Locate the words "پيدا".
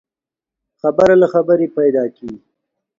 1.77-2.03